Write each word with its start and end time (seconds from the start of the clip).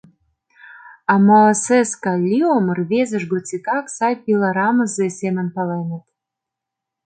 А 1.13 1.15
Моосес 1.25 1.91
Каллиом 2.03 2.65
рвезыж 2.77 3.23
годсекак 3.31 3.85
сай 3.97 4.13
пилорамызе 4.23 5.07
семын 5.19 5.47
паленыт. 5.55 6.05